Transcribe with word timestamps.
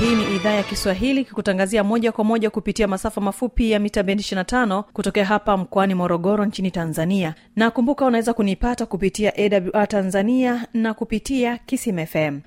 hii 0.00 0.14
ni 0.14 0.36
idhaa 0.36 0.50
ya 0.52 0.62
kiswahili 0.62 1.24
kikutangazia 1.24 1.84
moja 1.84 2.12
kwa 2.12 2.24
moja 2.24 2.50
kupitia 2.50 2.88
masafa 2.88 3.20
mafupi 3.20 3.70
ya 3.70 3.78
mita 3.80 4.02
bendi 4.02 4.22
25 4.22 4.82
kutokea 4.82 5.24
hapa 5.24 5.56
mkoani 5.56 5.94
morogoro 5.94 6.44
nchini 6.44 6.70
tanzania. 6.70 7.34
Na 7.56 7.70
kumbuka 7.70 8.06
unaweza 8.06 8.34
kunipata 8.34 8.86
kupitia 8.86 9.32
awr 9.36 9.88
tanzania 9.88 10.66
na 10.74 10.94
kupitia 10.94 11.58
kisim 11.58 11.96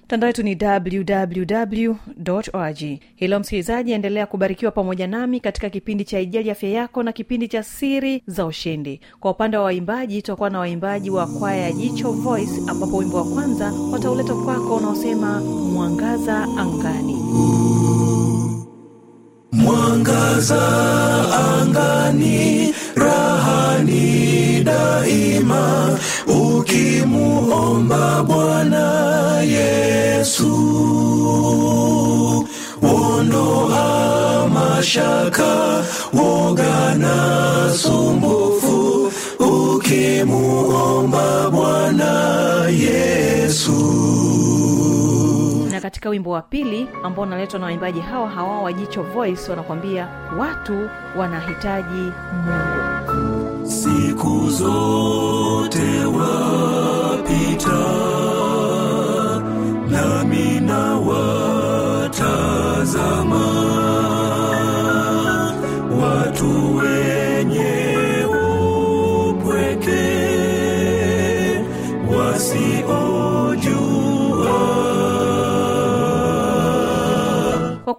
mtandao 0.03 0.27
wetu 0.27 0.43
ni 0.43 0.57
www 0.61 1.95
org 2.53 2.77
hilo 3.15 3.39
msikilizaji 3.39 3.91
endelea 3.91 4.25
kubarikiwa 4.25 4.71
pamoja 4.71 5.07
nami 5.07 5.39
katika 5.39 5.69
kipindi 5.69 6.03
cha 6.03 6.19
ijali 6.19 6.51
afya 6.51 6.69
yako 6.69 7.03
na 7.03 7.11
kipindi 7.11 7.47
cha 7.47 7.63
siri 7.63 8.23
za 8.27 8.45
ushindi. 8.45 9.01
Kwa 9.19 9.31
upande 9.31 9.57
wa 9.57 9.63
waimbaji 9.63 10.21
tutakuwa 10.21 10.49
na 10.49 10.59
waimbaji 10.59 11.09
wa 11.09 11.27
kwaya 11.27 11.61
ya 11.63 11.71
jicho 11.71 12.11
voice 12.11 12.51
ambapo 12.67 12.97
wimbo 12.97 13.17
wa 13.17 13.23
kwanza 13.25 13.73
watauleta 13.91 14.33
kwako 14.33 14.75
unaosema 14.75 15.39
mwangaza 15.73 16.43
angani 16.43 17.15
mwangaza 19.51 20.61
angani 21.31 22.73
rahani 22.95 24.63
daima. 24.63 25.97
Ukimuomba 26.27 28.23
bwana 28.23 29.41
yesu 29.41 30.53
wondoa 32.81 34.49
mashaka 34.53 35.83
woga 36.13 36.95
na 36.95 37.69
sumbufu. 37.77 39.11
Ukimuomba 39.39 41.49
bwana 41.51 42.11
yesu 42.69 43.98
na 45.79 45.83
katika 45.83 46.09
wimbo 46.09 46.29
wa 46.31 46.41
pili 46.41 46.87
ambao 47.03 47.23
unaletwa 47.25 47.59
na 47.59 47.65
waimbaji 47.65 47.99
hawa 47.99 48.29
hawa 48.29 48.61
wa 48.61 48.73
jicho 48.73 49.03
voice 49.03 49.49
wanakuambia 49.49 50.07
watu 50.37 50.89
wanahitaji 51.17 52.11
mungu. 52.45 53.65
Siku 53.67 54.49
zote 54.49 56.05
wapita 56.05 57.79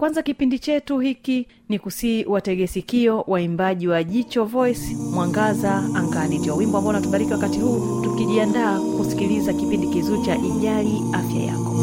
kwanza 0.00 0.22
kipindi 0.22 0.58
chetu 0.58 0.98
hiki 0.98 1.46
ni 1.68 1.78
kusii 1.78 2.24
wategesikio 2.24 3.24
waimbaji 3.26 3.88
wa 3.88 4.04
jicho 4.04 4.44
voice 4.44 4.96
mwangaza 5.12 5.74
angani. 5.94 6.38
Ndio 6.38 6.56
wimbo 6.56 6.78
ambao 6.78 6.90
unatubariki 6.90 7.32
wakati 7.32 7.58
huu 7.58 8.00
tukijiandaa 8.04 8.80
kusikiliza 8.80 9.52
kipindi 9.52 9.86
kizuri 9.88 10.22
cha 10.22 10.36
ijali 10.36 11.02
afya 11.12 11.40
yako. 11.42 11.74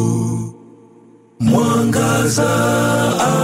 Mwangaza 1.40 2.50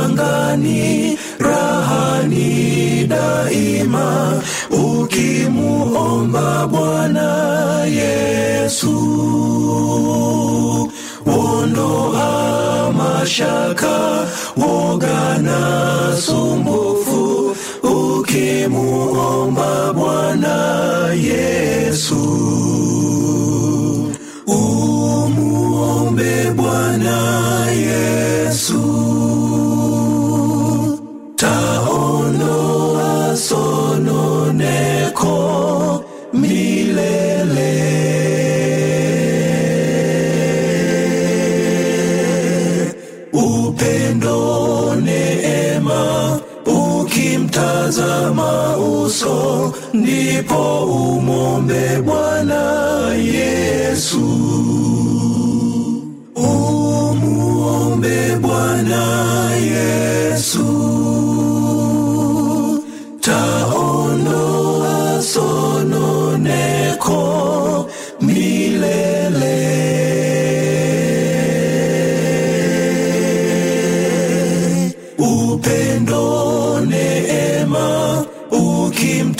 angani 0.03 1.17
rahani 1.39 3.07
daima 3.07 4.41
ukimuomba 5.01 6.67
bwana 6.67 7.85
yesu 7.85 8.93
ondoa 11.27 12.12
mashaka 13.33 14.27
woga 14.57 15.37
na 15.41 16.15
sumbufu 16.21 17.55
ukimuomba 17.83 19.93
bwana 19.93 20.55
yesu 21.13 21.72
ukimtazama 47.43 48.77
uso 48.77 49.73
ndipo 49.93 50.85
umombe 50.85 52.01
bwana 52.05 52.61
yesu. 53.15 54.19
Umuombe 56.35 58.37
bwana 58.41 59.03
yesu 59.55 60.62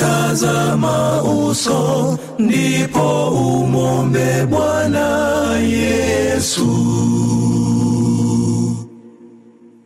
ukimtazama 0.04 1.24
uso 1.24 2.18
ndipo 2.40 3.28
umombe 3.30 4.46
bwana 4.50 5.08
yesu. 5.58 6.66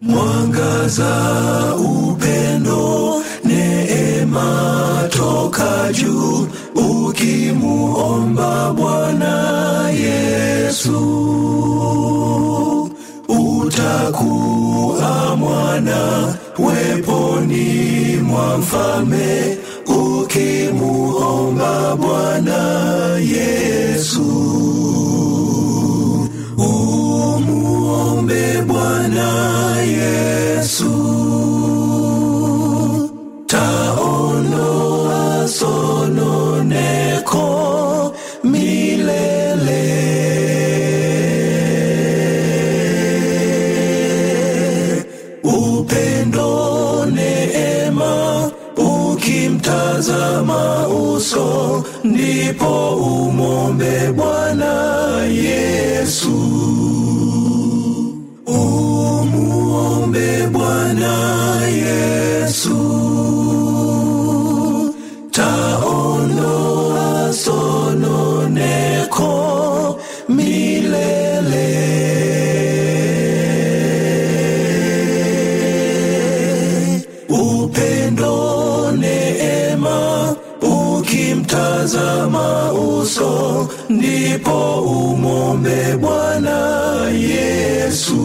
Mwangaza 0.02 1.14
upendo 1.76 3.22
neema 3.44 5.10
toka 5.10 5.94
juu 5.94 6.48
ukimuomba 6.76 8.74
bwana 8.74 9.90
yesu. 9.90 11.00
Utakuwa 13.68 15.36
mwana 15.36 16.36
weponi 16.60 18.18
mwa 18.24 18.58
mfalme 18.58 19.58
ukimuomba 20.28 21.96
bwana 21.96 22.60
yesu. 23.20 24.28
Umuombe 26.58 28.44
bwana 28.68 29.30
yesu 29.82 31.07
ndipo 52.12 52.72
umombe 52.96 53.94
bwana 54.18 54.74
yesu. 55.46 56.38
Umuombe 59.18 60.30
bwana 60.54 61.14
yesu 61.86 62.77
ndipo 84.38 84.82
umombe 84.82 85.98
bwana 85.98 86.58
yesu. 87.10 88.18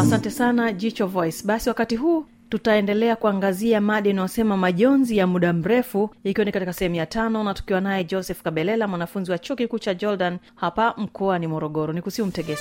Asante 0.00 0.30
sana 0.30 0.72
jicho 0.72 1.06
voice. 1.06 1.42
Basi 1.46 1.68
wakati 1.68 1.96
huu 1.96 2.24
tutaendelea 2.48 3.16
kuangazia 3.16 3.80
mada 3.80 4.10
inayosema 4.10 4.56
majonzi 4.56 5.16
ya 5.16 5.26
muda 5.26 5.52
mrefu 5.52 6.10
ikiwa 6.24 6.44
ni 6.44 6.52
katika 6.52 6.72
sehemu 6.72 6.94
ya 6.94 7.06
tano 7.06 7.44
na 7.44 7.54
tukiwa 7.54 7.80
naye 7.80 8.04
joseph 8.04 8.42
kabelela 8.42 8.88
mwanafunzi 8.88 9.30
wa 9.30 9.38
chuo 9.38 9.56
kikuu 9.56 9.78
cha 9.78 9.94
jordan 9.94 10.38
hapa 10.54 10.94
mkoani 10.96 11.46
morogoro. 11.46 11.92
Ni 11.92 12.02
kusiu 12.02 12.26
mtegee 12.26 12.56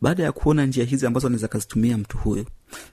baada 0.00 0.22
ya 0.22 0.32
kuona 0.32 0.66
njia 0.66 0.84
hizi 0.84 1.06
ambazo 1.06 1.26
anaweza 1.26 1.46
akazitumia 1.46 1.98
mtu 1.98 2.18
huyo 2.18 2.46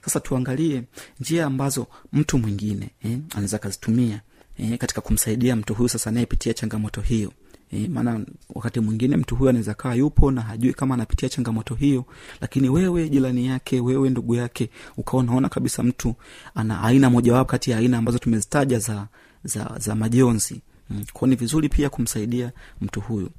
sasa 0.04 0.20
tuangalie 0.20 0.82
njia 1.20 1.46
ambazo 1.46 1.86
mtu 2.12 2.38
mwingine 2.38 2.90
eh, 3.04 3.18
anaweza 3.30 3.56
akazitumia 3.56 4.20
eh, 4.58 4.78
katika 4.78 5.00
kumsaidia 5.00 5.56
mtu 5.56 5.74
huyu 5.74 5.88
sasa 5.88 6.10
anayepitia 6.10 6.54
changamoto 6.54 7.00
hiyo 7.00 7.32
E, 7.72 7.88
maana 7.88 8.20
wakati 8.54 8.80
mwingine 8.80 9.16
mtu 9.16 9.36
huyu 9.36 9.50
anaweza 9.50 9.74
kaa 9.74 9.94
yupo 9.94 10.30
na 10.30 10.40
hajui 10.40 10.74
kama 10.74 10.94
anapitia 10.94 11.28
changamoto 11.28 11.74
hiyo 11.74 12.04
lakini 12.40 12.68
wewe 12.68 13.08
jirani 13.08 13.46
yake 13.46 13.80
wewe 13.80 14.10
ndugu 14.10 14.34
yake 14.34 14.70
ukawa 14.96 15.22
unaona 15.22 15.48
kabisa 15.48 15.82
mtu 15.82 16.14
ana 16.54 16.82
aina 16.82 17.10
mojawapo 17.10 17.50
kati 17.50 17.70
ya 17.70 17.78
aina 17.78 17.98
ambazo 17.98 18.18
tumezitaja 18.18 18.78
za 18.78 19.06
za 19.44 19.74
za 19.78 19.94
majonzi 19.94 20.60
mm. 20.90 21.04
kwao 21.12 21.26
ni 21.28 21.36
vizuri 21.36 21.68
pia 21.68 21.90
kumsaidia 21.90 22.52
mtu 22.80 23.00
huyu 23.00 23.30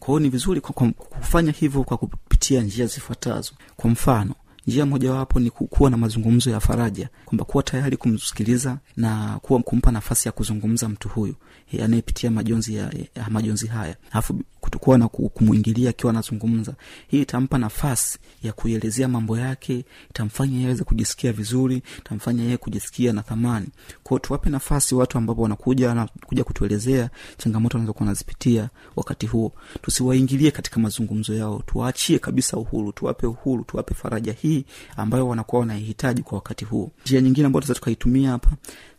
kwao 0.00 0.20
ni 0.20 0.28
vizuri 0.28 0.60
kufanya 0.60 1.52
hivyo 1.52 1.84
kwa 1.84 1.98
kupitia 2.38 2.60
njia 2.62 2.86
zifuatazo. 2.86 3.52
Kwa 3.76 3.90
mfano 3.90 4.34
njia 4.68 4.86
mojawapo 4.86 5.40
ni 5.40 5.50
kuwa 5.50 5.90
na 5.90 5.96
mazungumzo 5.96 6.50
ya 6.50 6.60
faraja 6.60 7.08
kwamba 7.24 7.44
kuwa 7.44 7.62
tayari 7.62 7.96
kumsikiliza 7.96 8.78
na 8.96 9.38
kuwa 9.42 9.60
kumpa 9.60 9.92
nafasi 9.92 10.28
ya 10.28 10.32
kuzungumza 10.32 10.88
mtu 10.88 11.08
huyu 11.08 11.34
eh, 11.72 11.84
anayepitia 11.84 12.30
majonzi 12.30 12.74
ya, 12.74 12.84
ya 13.14 13.30
majonzi 13.30 13.66
haya. 13.66 13.96
Alafu 14.10 14.40
kutokuwa 14.60 14.98
na 14.98 15.08
kumwingilia 15.08 15.90
akiwa 15.90 16.10
anazungumza 16.10 16.74
hii 17.08 17.22
itampa 17.22 17.58
nafasi 17.58 18.18
ya 18.42 18.52
kuielezea 18.52 19.08
mambo 19.08 19.38
yake 19.38 19.84
itamfanya 20.10 20.58
yeye 20.60 20.74
kujisikia 20.84 21.32
vizuri 21.32 21.82
itamfanya 21.98 22.42
yeye 22.44 22.56
kujisikia 22.56 23.12
na 23.12 23.22
thamani. 23.22 23.66
Kwao 24.02 24.18
tuwape 24.18 24.50
nafasi 24.50 24.94
watu 24.94 25.18
ambapo 25.18 25.42
wanakuja 25.42 25.88
wanakuja 25.88 26.44
kutuelezea 26.44 27.10
changamoto 27.38 27.76
wanazokuwa 27.76 28.02
wanazipitia 28.06 28.68
wakati 28.96 29.26
huo. 29.26 29.52
Tusiwaingilie 29.82 30.50
katika 30.50 30.80
mazungumzo 30.80 31.34
yao 31.34 31.62
tuwaachie 31.66 32.18
kabisa 32.18 32.56
uhuru 32.56 32.92
tuwape 32.92 33.26
uhuru 33.26 33.64
tuwape 33.64 33.94
faraja 33.94 34.32
hii 34.32 34.57
ambayo 34.96 35.28
wanakuwa 35.28 35.60
wanaihitaji 35.60 36.22
kwa 36.22 36.36
wakati 36.38 36.64
huo. 36.64 36.90
Njia 37.04 37.20
nyingine 37.20 37.46
ambayo 37.46 37.60
tunaweza 37.60 37.78
tukaitumia 37.78 38.30
hapa 38.30 38.50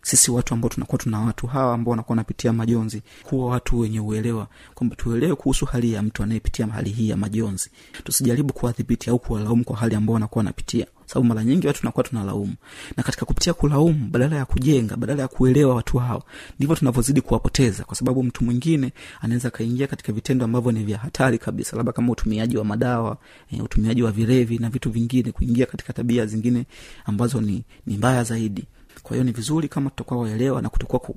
sisi 0.01 0.31
watu 0.31 0.53
ambao 0.53 0.69
tunakuwa 0.69 0.97
tuna 0.97 1.19
watu 1.19 1.47
hawa 1.47 1.73
ambao 1.73 1.89
wanakuwa 1.91 2.11
wanapitia 2.13 2.53
majonzi 2.53 3.01
kuwa 3.23 3.51
watu 3.51 3.79
wenye 3.79 3.99
uelewa 3.99 4.47
kwamba 4.75 4.95
tuelewe 4.95 5.35
kuhusu 5.35 5.65
hali 5.65 5.93
ya 5.93 6.01
mtu 6.01 6.23
anayepitia 6.23 6.67
hali 6.67 6.89
hii 6.89 7.09
ya 7.09 7.17
majonzi. 7.17 7.69
Tusijaribu 8.03 8.53
kuwadhibiti 8.53 9.09
au 9.09 9.19
kuwalaumu 9.19 9.63
kwa 9.63 9.77
hali 9.77 9.95
ambao 9.95 10.13
wanakuwa 10.13 10.39
wanapitia 10.39 10.87
sababu 11.09 11.27
mara 11.27 11.43
nyingi 11.43 11.67
watu 11.67 11.79
tunakuwa 11.79 12.03
tunalaumu. 12.03 12.53
Na 12.97 13.03
katika 13.03 13.25
kupitia 13.25 13.53
kulaumu 13.53 14.07
badala 14.11 14.35
ya 14.35 14.45
kujenga 14.45 14.95
badala 14.97 15.21
ya 15.21 15.27
kuelewa 15.27 15.75
watu 15.75 15.97
hao 15.97 16.23
ndivyo 16.59 16.75
tunavyozidi 16.75 17.21
kuwapoteza. 17.21 17.83
Kwa 17.83 17.95
sababu 17.95 18.23
mtu 18.23 18.43
mwingine 18.43 18.91
anaweza 19.21 19.47
akaingia 19.47 19.87
katika 19.87 20.13
vitendo 20.13 20.45
ambavyo 20.45 20.71
ni 20.71 20.83
vya 20.83 20.97
hatari 20.97 21.37
kabisa 21.37 21.77
labda 21.77 21.91
kama 21.91 22.11
utumiaji 22.11 22.57
wa 22.57 22.65
madawa 22.65 23.17
e, 23.51 23.61
utumiaji 23.61 24.03
wa 24.03 24.11
vilevi 24.11 24.57
na 24.57 24.69
vitu 24.69 24.91
vingine 24.91 25.31
kuingia 25.31 25.65
katika 25.65 25.93
tabia 25.93 26.25
zingine 26.25 26.65
ambazo 27.05 27.41
ni, 27.41 27.63
ni 27.85 27.97
mbaya 27.97 28.23
zaidi. 28.23 28.65
Kwa 29.03 29.15
hiyo 29.15 29.23
ni 29.23 29.31
vizuri 29.31 29.67
kama 29.67 29.89
tutakuwa 29.89 30.19
waelewa 30.21 30.61
na 30.61 30.69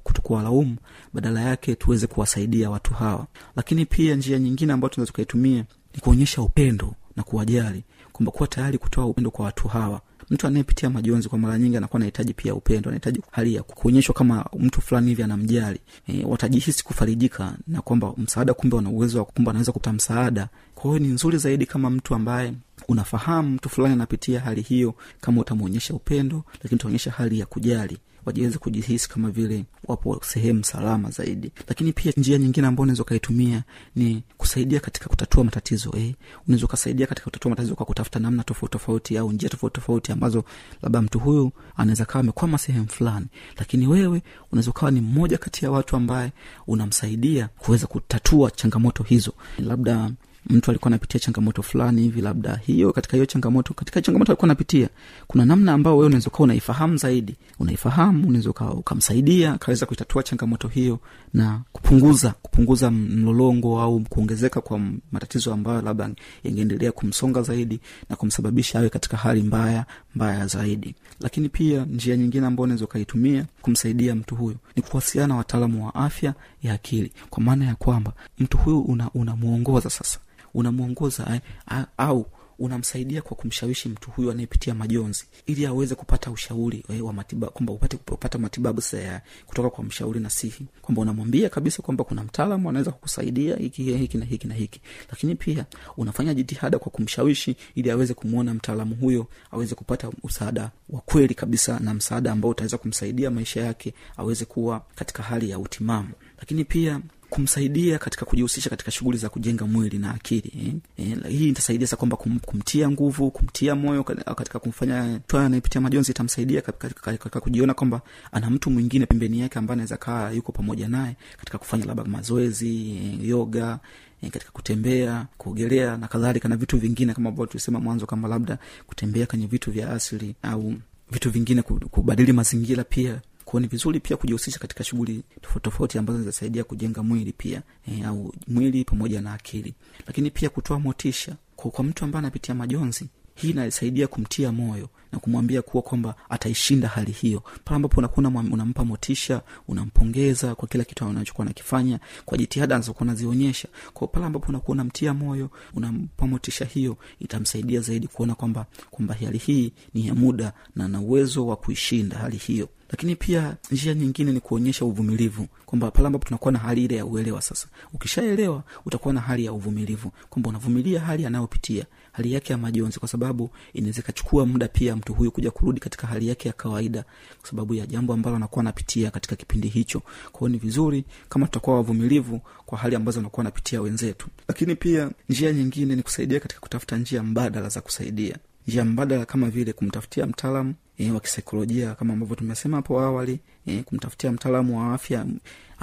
kutokuwa 0.02 0.42
laumu 0.42 0.76
badala 1.12 1.40
yake 1.40 1.74
tuweze 1.74 2.06
kuwasaidia 2.06 2.70
watu 2.70 2.94
hawa. 2.94 3.26
Lakini 3.56 3.86
pia 3.86 4.14
njia 4.16 4.38
nyingine 4.38 4.72
ambayo 4.72 4.88
tunaweza 4.88 5.10
tukaitumia 5.12 5.64
ni 5.94 6.00
kuonyesha 6.00 6.42
upendo 6.42 6.94
na 7.16 7.22
kuwajali 7.22 7.84
kwamba 8.12 8.32
kuwa 8.32 8.48
tayari 8.48 8.78
kutoa 8.78 9.06
upendo 9.06 9.30
kwa 9.30 9.44
watu 9.44 9.68
hawa. 9.68 10.00
Mtu 10.30 10.46
anayepitia 10.46 10.90
majonzi 10.90 11.28
kwa 11.28 11.38
mara 11.38 11.58
nyingi 11.58 11.76
anakuwa 11.76 11.96
anahitaji 11.98 12.34
pia 12.34 12.54
upendo 12.54 12.88
anahitaji 12.88 13.20
hali 13.30 13.54
ya 13.54 13.62
kuonyeshwa 13.62 14.14
kama 14.14 14.46
mtu 14.58 14.80
fulani 14.80 15.08
hivi 15.08 15.22
anamjali. 15.22 15.80
E, 16.08 16.24
watajihisi 16.24 16.84
kufarijika 16.84 17.54
na 17.66 17.82
kwamba 17.82 18.12
msaada 18.16 18.54
kumbe 18.54 18.76
wana 18.76 18.90
uwezo 18.90 19.18
wa 19.18 19.24
kumbe 19.24 19.50
anaweza 19.50 19.72
kupata 19.72 19.92
msaada. 19.92 20.48
Kwa 20.74 20.84
hiyo 20.90 20.98
ni 20.98 21.08
nzuri 21.08 21.38
zaidi 21.38 21.66
kama 21.66 21.90
mtu 21.90 22.14
ambaye 22.14 22.52
unafahamu 22.88 23.48
mtu 23.50 23.68
fulani 23.68 23.94
anapitia 23.94 24.40
hali 24.40 24.60
hiyo 24.62 24.94
kama 25.20 25.40
utamwonyesha 25.40 25.94
upendo 25.94 26.44
lakini 26.62 26.78
utaonyesha 26.78 27.10
hali 27.10 27.38
ya 27.38 27.46
kujali 27.46 27.98
wajiweze 28.24 28.58
kujihisi 28.58 29.08
kama 29.08 29.30
vile 29.30 29.64
wapo 29.84 30.20
sehemu 30.24 30.64
salama 30.64 31.10
zaidi. 31.10 31.52
Lakini 31.68 31.92
pia 31.92 32.12
njia 32.16 32.38
nyingine 32.38 32.66
ambayo 32.66 32.82
unaweza 32.82 33.02
ukaitumia 33.02 33.62
ni 33.96 34.22
kusaidia 34.36 34.80
katika 34.80 35.06
kutatua 35.08 35.44
matatizo 35.44 35.92
eh? 35.96 36.14
unaweza 36.48 36.64
ukasaidia 36.66 37.06
katika 37.06 37.24
kutatua 37.24 37.50
matatizo 37.50 37.74
kwa 37.74 37.86
kutafuta 37.86 38.18
namna 38.18 38.42
tofauti 38.44 38.72
tofauti 38.72 39.18
au 39.18 39.32
njia 39.32 39.48
tofauti 39.48 39.74
tofauti 39.74 40.12
ambazo 40.12 40.44
labda 40.82 41.02
mtu 41.02 41.18
huyu 41.18 41.52
anaweza 41.76 42.04
kawa 42.04 42.20
amekwama 42.20 42.58
sehemu 42.58 42.88
fulani. 42.88 43.26
Lakini 43.58 43.86
wewe 43.86 44.22
unaweza 44.52 44.70
ukawa 44.70 44.90
ni 44.92 45.00
mmoja 45.00 45.38
kati 45.38 45.64
ya 45.64 45.70
watu 45.70 45.96
ambaye 45.96 46.32
unamsaidia 46.66 47.48
kuweza 47.58 47.86
kutatua 47.86 48.50
changamoto 48.50 49.02
hizo. 49.02 49.32
Labda 49.58 50.10
mtu 50.50 50.70
alikuwa 50.70 50.86
anapitia 50.86 51.20
changamoto 51.20 51.62
fulani 51.62 52.02
hivi 52.02 52.20
labda 52.20 52.56
hiyo 52.56 52.92
katika 52.92 53.16
hiyo 53.16 53.26
changamoto 53.26 53.74
katika 53.74 54.02
changamoto 54.02 54.32
alikuwa 54.32 54.44
anapitia 54.46 54.88
kuna 55.26 55.44
namna 55.44 55.72
ambayo 55.72 55.96
wewe 55.96 56.06
unaweza 56.06 56.26
ukawa 56.28 56.44
unaifahamu 56.44 56.96
zaidi 56.96 57.36
unaifahamu 57.58 58.28
unaweza 58.28 58.50
ukamsaidia 58.50 59.52
akaweza 59.52 59.86
kuitatua 59.86 60.22
changamoto 60.22 60.68
hiyo 60.68 60.98
na 61.34 61.60
kupunguza 61.72 62.34
kupunguza 62.42 62.90
mlolongo 62.90 63.80
au 63.80 64.00
kuongezeka 64.00 64.60
kwa 64.60 64.80
matatizo 65.12 65.52
ambayo 65.52 65.82
labda 65.82 66.10
yangeendelea 66.44 66.92
kumsonga 66.92 67.42
zaidi 67.42 67.80
na 68.10 68.16
kumsababisha 68.16 68.78
awe 68.78 68.88
katika 68.88 69.16
hali 69.16 69.42
mbaya 69.42 69.86
mbaya 70.14 70.46
zaidi. 70.46 70.94
Lakini 71.20 71.48
pia 71.48 71.84
njia 71.84 72.16
nyingine 72.16 72.46
ambayo 72.46 72.64
unaweza 72.64 72.84
ukaitumia 72.84 73.46
kumsaidia 73.62 74.14
mtu 74.14 74.34
huyo 74.36 74.56
ni 74.76 74.82
kuwasiliana 74.82 75.34
na 75.34 75.38
wataalamu 75.38 75.86
wa 75.86 75.94
afya 75.94 76.34
ya 76.62 76.74
akili 76.74 77.12
kwa 77.30 77.42
maana 77.42 77.64
ya 77.64 77.74
kwamba 77.74 78.12
mtu 78.38 78.58
huyu 78.58 78.80
unamwongoza 79.14 79.80
una 79.88 79.90
sasa 79.90 80.18
unamwongoza 80.54 81.40
eh, 81.70 81.84
au 81.96 82.26
unamsaidia 82.58 83.22
kwa 83.22 83.36
kumshawishi 83.36 83.88
mtu 83.88 84.10
huyu 84.10 84.30
anayepitia 84.30 84.74
majonzi 84.74 85.24
ili 85.46 85.66
aweze 85.66 85.94
kupata 85.94 86.30
ushauri 86.30 86.84
eh, 86.88 87.04
wa 87.04 87.12
matibabu 87.12 87.52
kwamba 87.52 87.72
upate 87.72 87.96
kupata 87.96 88.38
matibabu 88.38 88.80
saa 88.80 89.20
kutoka 89.46 89.70
kwa 89.70 89.84
mshauri 89.84 90.20
nasihi 90.20 90.66
kwamba 90.82 91.02
unamwambia 91.02 91.48
kabisa 91.48 91.82
kwamba 91.82 92.04
kuna 92.04 92.24
mtaalamu 92.24 92.68
anaweza 92.68 92.90
kukusaidia 92.90 93.56
hiki 93.56 93.82
hiki 93.82 94.18
na 94.18 94.24
hiki 94.24 94.46
na 94.46 94.54
hiki. 94.54 94.80
Lakini 95.10 95.34
pia 95.34 95.66
unafanya 95.96 96.34
jitihada 96.34 96.78
kwa 96.78 96.92
kumshawishi 96.92 97.56
ili 97.74 97.90
aweze 97.90 98.14
kumwona 98.14 98.54
mtaalamu 98.54 98.94
huyo 98.94 99.26
aweze 99.50 99.74
kupata 99.74 100.10
msaada 100.24 100.70
wa 100.88 101.00
kweli 101.00 101.34
kabisa 101.34 101.78
na 101.80 101.94
msaada 101.94 102.32
ambao 102.32 102.50
utaweza 102.50 102.78
kumsaidia 102.78 103.30
maisha 103.30 103.60
yake 103.60 103.94
aweze 104.16 104.44
kuwa 104.44 104.82
katika 104.94 105.22
hali 105.22 105.50
ya 105.50 105.58
utimamu. 105.58 106.08
Lakini 106.38 106.64
pia 106.64 107.00
kumsaidia 107.32 107.98
katika 107.98 108.24
kujihusisha 108.26 108.70
katika 108.70 108.90
shughuli 108.90 109.18
za 109.18 109.28
kujenga 109.28 109.66
mwili 109.66 109.98
na 109.98 110.14
akili 110.14 110.52
eh? 110.98 111.08
Eh, 111.08 111.18
hii 111.28 111.48
itasaidia 111.48 111.86
sa 111.86 111.96
kwamba 111.96 112.16
kum, 112.16 112.38
kumtia 112.38 112.90
nguvu 112.90 113.30
kumtia 113.30 113.74
moyo 113.74 114.04
katika 114.04 114.58
kumfanya 114.58 115.20
toa 115.26 115.44
anayepitia 115.46 115.80
majonzi 115.80 116.10
itamsaidia 116.12 116.60
katika 116.62 117.40
kujiona 117.40 117.74
kwamba 117.74 118.00
ana 118.32 118.50
mtu 118.50 118.70
mwingine 118.70 119.06
pembeni 119.06 119.40
yake 119.40 119.58
ambaye 119.58 119.74
anaweza 119.74 119.96
kaa 119.96 120.30
yuko 120.30 120.52
pamoja 120.52 120.88
naye 120.88 121.16
katika 121.36 121.58
kufanya 121.58 121.84
labda 121.84 122.04
mazoezi 122.04 122.90
eh, 122.90 123.28
yoga 123.28 123.78
eh, 124.22 124.30
katika 124.30 124.50
kutembea 124.52 125.26
kuogelea 125.38 125.96
na 125.96 126.08
kadhalika 126.08 126.48
na 126.48 126.56
vitu 126.56 126.78
vingine 126.78 127.14
kama 127.14 127.28
ambavyo 127.28 127.46
tulisema 127.46 127.80
mwanzo 127.80 128.06
kama 128.06 128.28
labda 128.28 128.58
kutembea 128.86 129.26
kwenye 129.26 129.46
vitu 129.46 129.70
vya 129.70 129.90
asili 129.90 130.34
au 130.42 130.74
vitu 131.10 131.30
vingine 131.30 131.62
kubadili 131.62 132.32
mazingira 132.32 132.84
pia 132.84 133.20
kwao 133.52 133.60
ni 133.60 133.66
vizuri 133.66 134.00
pia 134.00 134.16
kujihusisha 134.16 134.58
katika 134.58 134.84
shughuli 134.84 135.22
tofauti 135.40 135.60
tofauti 135.64 135.98
ambazo 135.98 136.20
zinasaidia 136.20 136.64
kujenga 136.64 137.02
mwili 137.02 137.32
pia 137.32 137.62
e, 137.88 138.04
au 138.04 138.34
mwili 138.48 138.84
pamoja 138.84 139.20
na 139.20 139.32
akili. 139.34 139.74
Lakini 140.06 140.30
pia 140.30 140.48
kutoa 140.48 140.80
motisha 140.80 141.36
kwa, 141.56 141.70
kwa 141.70 141.84
mtu 141.84 142.04
ambaye 142.04 142.18
anapitia 142.18 142.54
majonzi 142.54 143.08
hii 143.34 143.50
inasaidia 143.50 144.06
kumtia 144.06 144.52
moyo 144.52 144.88
na 145.12 145.18
kumwambia 145.18 145.62
kuwa 145.62 145.82
kwamba 145.82 146.14
ataishinda 146.28 146.88
hali 146.88 147.12
hiyo. 147.12 147.42
Pale 147.64 147.76
ambapo 147.76 147.96
unakuwa 148.00 148.28
unampa 148.52 148.84
motisha 148.84 149.42
unampongeza 149.68 150.54
kwa 150.54 150.68
kila 150.68 150.84
kitu 150.84 151.04
anachokuwa 151.04 151.44
nakifanya 151.44 152.00
kwa 152.24 152.38
jitihada 152.38 152.74
anazokuwa 152.74 153.06
nazionyesha 153.06 153.68
kwa 153.92 154.08
pale 154.08 154.26
ambapo 154.26 154.46
unakuwa 154.48 154.72
unamtia 154.74 155.14
moyo 155.14 155.50
unampa 155.74 156.26
motisha 156.26 156.64
hiyo 156.64 156.96
itamsaidia 157.20 157.80
zaidi 157.80 158.06
kuona 158.08 158.34
kwamba 158.34 158.66
kwamba 158.90 159.14
hali 159.14 159.38
hii 159.38 159.72
ni 159.94 160.06
ya 160.06 160.14
muda 160.14 160.52
na 160.76 160.88
na 160.88 161.00
uwezo 161.00 161.46
wa 161.46 161.56
kuishinda 161.56 162.18
hali 162.18 162.36
hiyo 162.36 162.68
lakini 162.92 163.16
pia 163.16 163.56
njia 163.70 163.94
nyingine 163.94 164.32
ni 164.32 164.40
kuonyesha 164.40 164.84
uvumilivu 164.84 165.46
kwamba 165.66 165.90
pale 165.90 166.06
ambapo 166.06 166.24
tunakuwa 166.24 166.52
na 166.52 166.58
hali 166.58 166.84
ile 166.84 166.96
ya 166.96 167.06
uelewa 167.06 167.42
sasa. 167.42 167.66
Ukishaelewa 167.92 168.62
utakuwa 168.86 169.14
na 169.14 169.20
hali 169.20 169.44
ya 169.44 169.52
uvumilivu 169.52 170.12
kwamba 170.30 170.48
unavumilia 170.50 171.00
hali 171.00 171.26
anayopitia 171.26 171.86
hali 172.12 172.32
yake 172.32 172.52
ya 172.52 172.58
majonzi 172.58 172.98
kwa 172.98 173.08
sababu 173.08 173.50
inaweza 173.72 174.00
ikachukua 174.00 174.46
muda 174.46 174.68
pia 174.68 174.96
mtu 174.96 175.14
huyu 175.14 175.30
kuja 175.32 175.50
kurudi 175.50 175.80
katika 175.80 176.06
hali 176.06 176.28
yake 176.28 176.48
ya 176.48 176.52
kawaida 176.54 177.02
kwa 177.40 177.50
sababu 177.50 177.74
ya 177.74 177.86
jambo 177.86 178.12
ambalo 178.12 178.36
anakuwa 178.36 178.60
anapitia 178.60 179.10
katika 179.10 179.36
kipindi 179.36 179.68
hicho. 179.68 180.02
Kwao 180.32 180.48
ni 180.48 180.58
vizuri 180.58 181.04
kama 181.28 181.46
tutakuwa 181.46 181.76
wavumilivu 181.76 182.40
kwa 182.66 182.78
hali 182.78 182.96
ambazo 182.96 183.20
anakuwa 183.20 183.40
anapitia 183.40 183.80
wenzetu. 183.82 184.26
Lakini 184.48 184.74
pia 184.76 185.10
njia 185.28 185.52
nyingine 185.52 185.96
ni 185.96 186.02
kusaidia 186.02 186.40
katika 186.40 186.60
kutafuta 186.60 186.96
njia 186.96 187.22
mbadala 187.22 187.68
za 187.68 187.80
kusaidia 187.80 188.36
njia 188.68 188.84
mbadala 188.84 189.24
kama 189.26 189.50
vile 189.50 189.72
kumtafutia 189.72 190.26
mtaalamu 190.26 190.74
e, 190.98 191.10
wa 191.10 191.20
kisaikolojia 191.20 191.94
kama 191.94 192.12
ambavyo 192.12 192.36
tumesema 192.36 192.76
hapo 192.76 193.00
awali 193.00 193.40
e, 193.66 193.82
kumtafutia 193.82 194.32
mtaalamu 194.32 194.78
wa 194.78 194.94
afya 194.94 195.26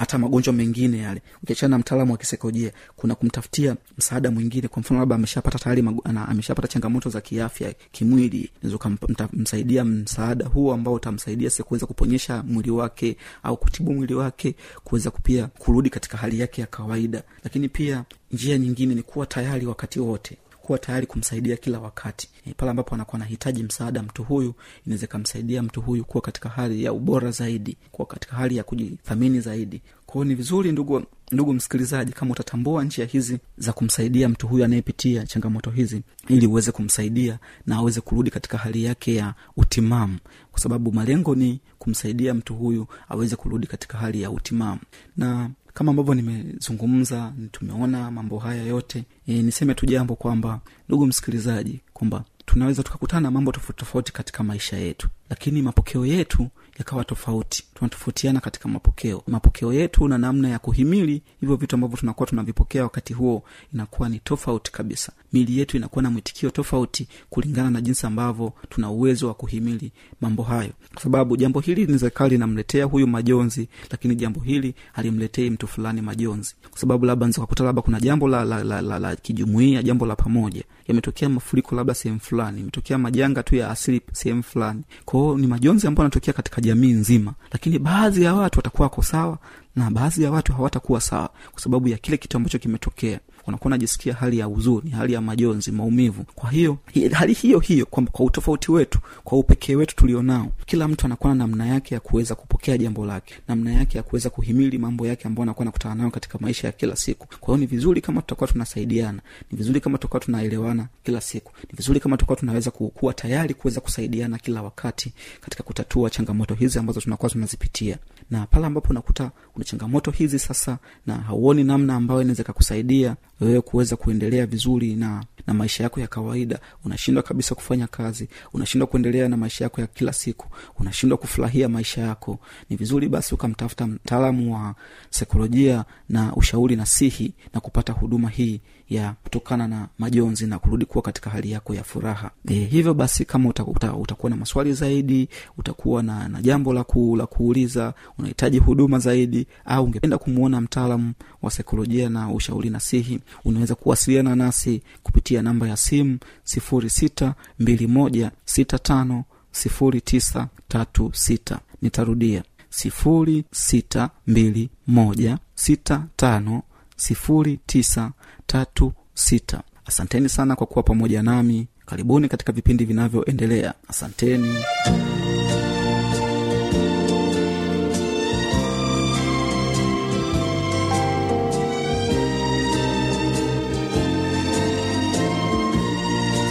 hata 0.00 0.18
magonjwa 0.18 0.52
mengine 0.54 0.98
yale. 0.98 1.22
Ukiachana 1.42 1.70
na 1.70 1.78
mtaalamu 1.78 2.12
wa 2.12 2.18
kisaikolojia 2.18 2.72
kuna 2.96 3.14
kumtafutia 3.14 3.76
msaada 3.98 4.30
mwingine. 4.30 4.68
Kwa 4.68 4.80
mfano 4.80 5.00
labda 5.00 5.14
ameshapata 5.14 5.58
tayari 5.58 5.84
ameshapata 6.28 6.68
changamoto 6.68 7.10
za 7.10 7.20
kiafya 7.20 7.74
kimwili 7.92 8.50
ukamsaidia 8.74 9.84
msaada 9.84 10.46
huo 10.46 10.74
ambao 10.74 10.94
utamsaidia 10.94 11.50
si 11.50 11.62
kuweza 11.62 11.86
kuponyesha 11.86 12.42
mwili 12.42 12.70
wake 12.70 13.16
au 13.42 13.56
kutibu 13.56 13.92
mwili 13.94 14.14
wake 14.14 14.54
kuweza 14.84 15.10
pia 15.10 15.46
kurudi 15.46 15.90
katika 15.90 16.18
hali 16.18 16.40
yake 16.40 16.60
ya 16.60 16.66
kawaida. 16.66 17.22
Lakini 17.44 17.68
pia 17.68 18.04
njia 18.32 18.58
nyingine 18.58 18.94
ni 18.94 19.02
kuwa 19.02 19.26
tayari 19.26 19.66
wakati 19.66 20.00
wote 20.00 20.36
kuwa 20.70 20.78
tayari 20.78 21.06
kumsaidia 21.06 21.56
kila 21.56 21.78
wakati. 21.80 22.28
E, 22.46 22.54
pale 22.56 22.70
ambapo 22.70 22.94
anakuwa 22.94 23.14
anahitaji 23.16 23.62
msaada 23.62 24.02
mtu 24.02 24.22
huyu 24.24 24.54
inaweza 24.86 25.04
ikamsaidia 25.06 25.62
mtu 25.62 25.80
huyu 25.80 26.04
kuwa 26.04 26.22
katika 26.22 26.48
hali 26.48 26.84
ya 26.84 26.92
ubora 26.92 27.30
zaidi 27.30 27.76
kuwa 27.92 28.06
katika 28.06 28.36
hali 28.36 28.56
ya 28.56 28.64
kujithamini 28.64 29.40
zaidi. 29.40 29.82
Kwao 30.06 30.24
ni 30.24 30.34
vizuri 30.34 30.72
ndugu 30.72 31.02
ndugu 31.32 31.52
msikilizaji 31.54 32.12
kama 32.12 32.32
utatambua 32.32 32.84
njia 32.84 33.04
hizi 33.06 33.38
za 33.58 33.72
kumsaidia 33.72 34.28
mtu 34.28 34.48
huyu 34.48 34.64
anayepitia 34.64 35.26
changamoto 35.26 35.70
hizi 35.70 36.02
ili 36.28 36.46
uweze 36.46 36.72
kumsaidia 36.72 37.38
na 37.66 37.76
aweze 37.76 38.00
kurudi 38.00 38.30
katika 38.30 38.58
hali 38.58 38.84
yake 38.84 39.14
ya 39.14 39.34
utimamu. 39.56 40.18
Kwa 40.52 40.60
sababu 40.60 40.92
malengo 40.92 41.34
ni 41.34 41.60
kumsaidia 41.78 42.34
mtu 42.34 42.54
huyu 42.54 42.86
aweze 43.08 43.36
kurudi 43.36 43.66
katika 43.66 43.98
hali 43.98 44.22
ya 44.22 44.30
utimamu. 44.30 44.80
Na 45.16 45.50
kama 45.80 45.90
ambavyo 45.90 46.14
nimezungumza 46.14 47.32
tumeona 47.52 48.10
mambo 48.10 48.38
haya 48.38 48.62
yote. 48.62 49.04
E, 49.26 49.42
niseme 49.42 49.74
tu 49.74 49.86
jambo 49.86 50.14
kwamba 50.16 50.60
ndugu 50.88 51.06
msikilizaji 51.06 51.80
kwamba 51.92 52.24
tunaweza 52.46 52.82
tukakutana 52.82 53.20
na 53.20 53.30
mambo 53.30 53.52
tofauti 53.52 53.78
tofauti 53.78 54.12
katika 54.12 54.42
maisha 54.44 54.76
yetu 54.76 55.08
lakini 55.30 55.62
mapokeo 55.62 56.06
yetu 56.06 56.48
yakawa 56.78 57.04
tofauti 57.04 57.64
tunatofautiana 57.80 58.40
katika 58.40 58.68
mapokeo. 58.68 59.22
Mapokeo 59.26 59.72
yetu 59.72 60.08
na 60.08 60.18
namna 60.18 60.48
ya 60.48 60.58
kuhimili 60.58 61.22
hivyo 61.40 61.56
vitu 61.56 61.76
ambavyo 61.76 61.96
tunakuwa 61.98 62.26
tunavipokea 62.26 62.82
wakati 62.82 63.12
huo 63.12 63.42
inakuwa 63.74 64.08
ni 64.08 64.18
tofauti 64.18 64.72
kabisa. 64.72 65.12
Mili 65.32 65.58
yetu 65.58 65.76
inakuwa 65.76 66.02
na 66.02 66.10
mwitikio 66.10 66.50
tofauti 66.50 67.08
kulingana 67.30 67.70
na 67.70 67.80
jinsi 67.80 68.06
ambavyo 68.06 68.52
tuna 68.68 68.90
uwezo 68.90 69.28
wa 69.28 69.34
kuhimili 69.34 69.92
mambo 70.20 70.42
hayo. 70.42 70.70
Kwa 70.94 71.02
sababu 71.02 71.36
jambo 71.36 71.60
hili 71.60 71.80
linaweza 71.80 72.06
ikawa 72.06 72.30
linamletea 72.30 72.84
huyu 72.84 73.06
majonzi 73.06 73.68
lakini 73.90 74.14
jambo 74.16 74.40
hili 74.40 74.74
halimletei 74.92 75.50
mtu 75.50 75.66
fulani 75.66 76.00
majonzi. 76.02 76.54
Kwa 76.70 76.78
sababu 76.78 77.06
labda 77.06 77.26
nza 77.26 77.46
labda 77.60 77.82
kuna 77.82 78.00
jambo 78.00 78.28
la, 78.28 78.44
la, 78.44 78.64
la, 78.64 78.80
la, 78.82 78.98
la 78.98 79.16
kijumuia 79.16 79.82
jambo 79.82 80.06
la 80.06 80.16
pamoja. 80.16 80.64
Yametokea 80.88 81.28
mafuriko 81.28 81.74
labda 81.74 81.94
sehemu 81.94 82.20
fulani 82.20 82.60
imetokea 82.60 82.98
majanga 82.98 83.42
tu 83.42 83.56
ya 83.56 83.70
asili 83.70 84.00
sehemu 84.12 84.42
fulani. 84.42 84.82
Kwao 85.04 85.38
ni 85.38 85.46
majonzi 85.46 85.86
ambayo 85.86 86.04
anatokea 86.04 86.34
katika 86.34 86.60
jamii 86.60 86.92
nzima 86.92 87.34
lakini 87.52 87.69
baadhi 87.78 88.22
ya 88.22 88.34
watu 88.34 88.58
watakuwa 88.58 88.86
wako 88.86 89.02
sawa 89.02 89.38
na 89.76 89.90
baadhi 89.90 90.22
ya 90.22 90.30
watu 90.30 90.52
hawatakuwa 90.52 91.00
sawa 91.00 91.30
kwa 91.52 91.60
sababu 91.62 91.88
ya 91.88 91.98
kile 91.98 92.16
kitu 92.16 92.36
ambacho 92.36 92.58
kimetokea. 92.58 93.20
Wanakuwa 93.46 93.70
najisikia 93.70 94.14
hali 94.14 94.38
ya 94.38 94.44
huzuni 94.44 94.90
hali 94.90 95.12
ya 95.12 95.20
majonzi 95.20 95.72
maumivu. 95.72 96.24
Kwa 96.34 96.50
hiyo 96.50 96.78
hali 97.12 97.32
hiyo 97.32 97.58
hiyo 97.58 97.86
kwamba 97.86 98.10
kwa 98.12 98.24
utofauti 98.26 98.72
wetu 98.72 98.98
kwa 99.24 99.38
upekee 99.38 99.74
wetu 99.74 99.96
tulionao 99.96 100.52
kila 100.66 100.88
mtu 100.88 101.06
anakuwa 101.06 101.34
na 101.34 101.38
namna 101.46 101.66
yake 101.66 101.94
ya 101.94 102.00
kuweza 102.00 102.34
kupokea 102.34 102.78
jambo 102.78 103.06
lake 103.06 103.34
namna 103.48 103.72
yake 103.72 103.96
ya 103.98 104.02
kuweza 104.02 104.30
kuhimili 104.30 104.78
mambo 104.78 105.06
yake 105.06 105.28
ambayo 105.28 105.42
anakuwa 105.42 105.64
nakutana 105.64 105.94
nayo 105.94 106.10
katika 106.10 106.38
maisha 106.38 106.66
ya 106.66 106.72
kila 106.72 106.96
siku. 106.96 107.26
Kwa 107.40 107.46
hiyo 107.54 107.56
ni 107.60 107.66
vizuri 107.66 108.00
kama 108.00 108.20
tutakuwa 108.20 108.48
tunasaidiana 108.48 109.20
ni 109.52 109.58
vizuri 109.58 109.80
kama 109.80 109.98
tutakuwa 109.98 110.20
tunaelewana 110.20 110.88
kila 111.04 111.20
siku 111.20 111.52
ni 111.62 111.76
vizuri 111.76 112.00
kama 112.00 112.16
tutakuwa 112.16 112.36
tunaweza 112.36 112.70
ku- 112.70 112.88
kuwa 112.88 113.14
tayari 113.14 113.54
kuweza 113.54 113.80
kusaidiana 113.80 114.38
kila 114.38 114.62
wakati 114.62 115.12
katika 115.40 115.62
kutatua 115.62 116.10
changamoto 116.10 116.54
hizi 116.54 116.78
ambazo 116.78 117.00
tunakuwa 117.00 117.30
tunazipitia 117.30 117.98
na 118.30 118.46
pale 118.46 118.66
ambapo 118.66 118.88
unakuta 118.90 119.30
una 119.56 119.64
changamoto 119.64 120.10
hizi 120.10 120.38
sasa 120.38 120.78
na 121.06 121.14
hauoni 121.14 121.64
namna 121.64 121.94
ambayo 121.94 122.22
inaweza 122.22 122.42
ikakusaidia 122.42 123.16
wewe 123.40 123.60
kuweza 123.60 123.96
kuendelea 123.96 124.46
vizuri 124.46 124.94
na 124.94 125.24
na 125.46 125.54
maisha 125.54 125.82
yako 125.84 126.00
ya 126.00 126.06
kawaida 126.06 126.58
unashindwa 126.84 127.22
kabisa 127.22 127.54
kufanya 127.54 127.86
kazi 127.86 128.28
unashindwa 128.52 128.86
kuendelea 128.86 129.28
na 129.28 129.36
maisha 129.36 129.64
yako 129.64 129.80
ya 129.80 129.86
kila 129.86 130.12
siku 130.12 130.46
unashindwa 130.78 131.18
kufurahia 131.18 131.68
maisha 131.68 132.00
yako 132.00 132.38
ni 132.70 132.76
vizuri 132.76 133.08
basi 133.08 133.34
ukamtafuta 133.34 133.86
mtaalamu 133.86 134.54
wa 134.54 134.74
saikolojia 135.10 135.84
na 136.08 136.36
ushauri 136.36 136.76
nasihi 136.76 137.34
na 137.54 137.60
kupata 137.60 137.92
huduma 137.92 138.28
hii 138.28 138.60
ya 138.90 139.14
kutokana 139.22 139.68
na 139.68 139.88
majonzi 139.98 140.46
na 140.46 140.58
kurudi 140.58 140.84
kuwa 140.84 141.02
katika 141.02 141.30
hali 141.30 141.50
yako 141.50 141.74
ya 141.74 141.84
furaha. 141.84 142.30
E, 142.48 142.54
hivyo 142.54 142.94
basi 142.94 143.24
kama 143.24 143.48
uta, 143.48 143.64
uta, 143.64 143.94
utakuwa 143.94 144.30
na 144.30 144.36
maswali 144.36 144.72
zaidi 144.72 145.28
utakuwa 145.58 146.02
na, 146.02 146.28
na 146.28 146.42
jambo 146.42 146.72
la, 146.72 146.84
la 147.16 147.26
kuuliza 147.26 147.94
unahitaji 148.18 148.58
huduma 148.58 148.98
zaidi 148.98 149.46
au 149.64 149.84
ungependa 149.84 150.18
kumwona 150.18 150.60
mtaalamu 150.60 151.12
wa 151.42 151.50
saikolojia 151.50 152.08
na 152.08 152.30
ushauri 152.30 152.70
nasihi 152.70 153.20
unaweza 153.44 153.74
kuwasiliana 153.74 154.36
nasi 154.36 154.82
kupitia 155.02 155.42
namba 155.42 155.68
ya 155.68 155.76
simu 155.76 156.18
sifuri 156.44 156.90
sita 156.90 157.34
mbili 157.58 157.86
moja 157.86 158.30
sita 158.44 158.78
tano 158.78 159.24
sifuri 159.52 160.00
tisa 160.00 160.48
tatu 160.68 161.10
sita. 161.14 161.58
Nitarudia 161.82 162.42
sifuri 162.70 163.44
sita 163.52 164.10
mbili 164.26 164.70
moja 164.86 165.38
sita 165.54 166.06
tano 166.16 166.62
sifuri 166.96 167.58
tisa 167.66 168.12
tatu 168.50 168.92
sita. 169.14 169.62
Asanteni 169.86 170.28
sana 170.28 170.56
kwa 170.56 170.66
kuwa 170.66 170.82
pamoja 170.82 171.22
nami. 171.22 171.68
Karibuni 171.86 172.28
katika 172.28 172.52
vipindi 172.52 172.84
vinavyoendelea. 172.84 173.74
Asanteni 173.88 174.54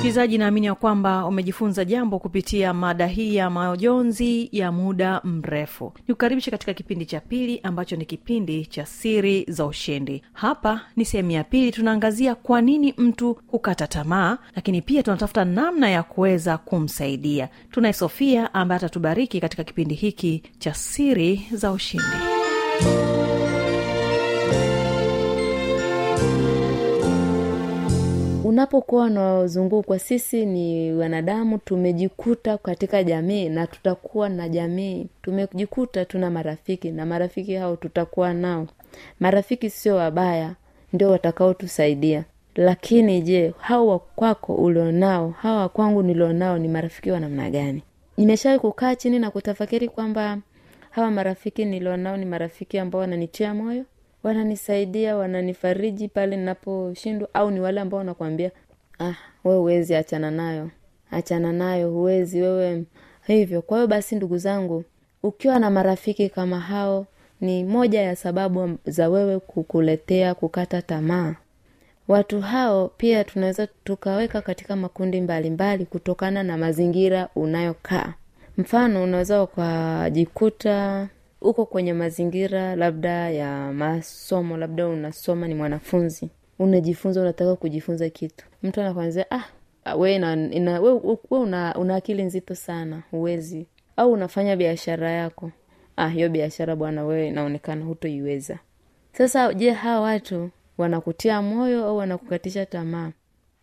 msikilizaji 0.09 0.37
naamini 0.37 0.65
ya 0.67 0.75
kwamba 0.75 1.25
umejifunza 1.25 1.85
jambo 1.85 2.19
kupitia 2.19 2.73
mada 2.73 3.07
hii 3.07 3.35
ya 3.35 3.49
majonzi 3.49 4.49
ya 4.51 4.71
muda 4.71 5.21
mrefu. 5.23 5.93
Ni 6.07 6.13
kukaribisha 6.13 6.51
katika 6.51 6.73
kipindi 6.73 7.05
cha 7.05 7.19
pili 7.19 7.59
ambacho 7.63 7.95
ni 7.95 8.05
kipindi 8.05 8.65
cha 8.65 8.85
siri 8.85 9.45
za 9.47 9.65
ushindi. 9.65 10.23
Hapa 10.33 10.81
ni 10.95 11.05
sehemu 11.05 11.31
ya 11.31 11.43
pili 11.43 11.71
tunaangazia 11.71 12.35
kwa 12.35 12.61
nini 12.61 12.93
mtu 12.97 13.37
hukata 13.47 13.87
tamaa 13.87 14.37
lakini 14.55 14.81
pia 14.81 15.03
tunatafuta 15.03 15.45
namna 15.45 15.89
ya 15.89 16.03
kuweza 16.03 16.57
kumsaidia. 16.57 17.49
Tunaye 17.71 17.93
sofia 17.93 18.53
ambaye 18.53 18.77
atatubariki 18.77 19.39
katika 19.41 19.63
kipindi 19.63 19.95
hiki 19.95 20.43
cha 20.59 20.73
siri 20.73 21.47
za 21.51 21.71
ushindi 21.71 22.17
unapokuwa 28.49 29.03
unazungukwa 29.05 29.99
sisi 29.99 30.45
ni 30.45 30.93
wanadamu 30.93 31.57
tumejikuta 31.57 32.57
katika 32.57 33.03
jamii 33.03 33.49
na 33.49 33.67
tutakuwa 33.67 34.29
na 34.29 34.49
jamii. 34.49 35.07
Tumejikuta 35.21 36.05
tuna 36.05 36.29
marafiki 36.29 36.91
na 36.91 37.05
marafiki 37.05 37.55
hao 37.55 37.75
tutakuwa 37.75 38.33
nao. 38.33 38.67
Marafiki 39.19 39.69
sio 39.69 39.95
wabaya 39.95 40.55
ndio 40.93 41.11
watakaotusaidia. 41.11 42.23
Lakini 42.55 43.21
je 43.21 43.53
hao 43.57 43.87
wa 43.87 43.99
kwako 43.99 44.55
ulionao 44.55 45.29
hawa 45.29 45.61
wa 45.61 45.69
kwangu 45.69 46.03
nilionao 46.03 46.57
ni 46.57 46.67
marafiki 46.67 47.11
wa 47.11 47.19
namna 47.19 47.49
gani? 47.49 47.83
Nimeshawai 48.17 48.59
kukaa 48.59 48.95
chini 48.95 49.19
na 49.19 49.31
kutafakiri 49.31 49.87
kwamba 49.89 50.37
hawa 50.89 51.11
marafiki 51.11 51.65
nilionao 51.65 52.17
ni 52.17 52.25
marafiki 52.25 52.79
ambao 52.79 53.01
wananitia 53.01 53.53
moyo 53.53 53.85
wananisaidia 54.23 55.15
wananifariji 55.17 56.07
pale 56.07 56.37
ninaposhindwa 56.37 57.29
au 57.33 57.51
ni 57.51 57.59
wale 57.59 57.81
ambao 57.81 57.97
wanakwambia 57.97 58.51
ah 58.99 59.13
we 59.43 59.55
huwezi 59.55 59.95
achana 59.95 60.31
nayo 60.31 60.69
achana 61.11 61.51
nayo 61.53 61.91
huwezi 61.91 62.41
wewe 62.41 62.83
hivyo. 63.27 63.61
Kwa 63.61 63.77
hiyo 63.77 63.87
basi 63.87 64.15
ndugu 64.15 64.37
zangu 64.37 64.83
ukiwa 65.23 65.59
na 65.59 65.69
marafiki 65.69 66.29
kama 66.29 66.59
hao 66.59 67.05
ni 67.41 67.63
moja 67.63 68.01
ya 68.01 68.15
sababu 68.15 68.77
za 68.85 69.09
wewe 69.09 69.39
kukuletea 69.39 70.35
kukata 70.35 70.81
tamaa. 70.81 71.35
Watu 72.07 72.41
hao 72.41 72.87
pia 72.97 73.23
tunaweza 73.23 73.67
tukaweka 73.83 74.41
katika 74.41 74.75
makundi 74.75 75.21
mbalimbali 75.21 75.49
mbali 75.49 75.85
kutokana 75.85 76.43
na 76.43 76.57
mazingira 76.57 77.29
unayokaa. 77.35 78.13
Mfano 78.57 79.03
unaweza 79.03 79.43
ukajikuta 79.43 81.07
uko 81.41 81.65
kwenye 81.65 81.93
mazingira 81.93 82.75
labda 82.75 83.29
ya 83.29 83.73
masomo 83.73 84.57
labda 84.57 84.87
unasoma 84.87 85.47
ni 85.47 85.55
mwanafunzi 85.55 86.29
unajifunza 86.59 87.21
unataka 87.21 87.55
kujifunza 87.55 88.09
kitu. 88.09 88.45
Mtu 88.63 88.81
anakuanzia 88.81 89.25
ah 89.31 89.43
we, 89.95 90.19
na, 90.19 90.33
ina, 90.33 90.81
we, 90.81 90.91
we 91.03 91.39
una, 91.39 91.75
una 91.75 91.95
akili 91.95 92.23
nzito 92.23 92.55
sana 92.55 93.03
huwezi. 93.11 93.67
Au 93.97 94.11
unafanya 94.11 94.55
biashara 94.55 95.11
yako. 95.11 95.51
Ah 95.97 96.09
hiyo 96.09 96.29
biashara 96.29 96.75
bwana 96.75 97.03
wewe 97.05 97.27
inaonekana 97.27 97.85
hutoiweza. 97.85 98.59
Sasa 99.13 99.53
je 99.53 99.71
hawa 99.71 100.01
watu 100.01 100.49
wanakutia 100.77 101.41
moyo 101.41 101.85
au 101.85 101.97
wanakukatisha 101.97 102.65
tamaa? 102.65 103.11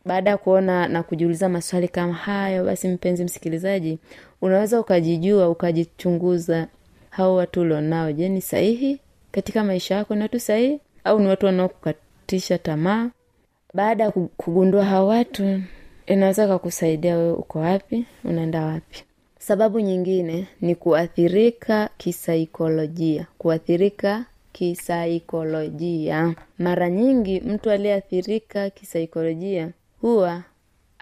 Baada 0.04 0.30
ya 0.30 0.37
kuona 0.37 0.88
na 0.88 1.02
kujiuliza 1.02 1.49
maswali 1.49 1.88
kama 1.88 2.12
hayo 2.12 2.64
basi 2.64 2.88
mpenzi 2.88 3.25
msikilizaji 3.25 3.99
unaweza 4.42 4.80
ukajijua 4.80 5.49
ukajichunguza 5.49 6.68
hao 7.16 7.35
watu 7.35 7.61
ulionao. 7.61 8.12
Je 8.12 8.28
ni 8.28 8.40
sahihi 8.40 8.99
katika 9.32 9.64
maisha 9.64 9.94
yako 9.94 10.14
ni 10.14 10.23
watu 10.23 10.40
sahihi? 10.40 10.80
Au 11.04 11.20
ni 11.20 11.26
watu 11.28 11.46
wanaokukatisha 11.46 12.58
tamaa? 12.58 13.11
Baada 13.75 14.04
ya 14.04 14.11
kugundua 14.11 14.85
hao 14.85 15.06
watu 15.06 15.62
inaweza 16.06 16.49
kakusaidia 16.49 17.16
wewe 17.16 17.32
uko 17.32 17.58
wapi 17.58 18.06
unaenda 18.25 18.64
wapi. 18.64 19.04
Sababu 19.38 19.80
nyingine 19.80 20.46
ni 20.61 20.75
kuathirika 20.75 21.88
kisaikolojia. 21.96 23.26
Kuathirika 23.38 24.25
kisaikolojia. 24.52 26.35
Mara 26.58 26.90
nyingi 26.90 27.40
mtu 27.40 27.70
aliyeathirika 27.70 28.70
kisaikolojia 28.70 29.70
huwa 30.00 30.42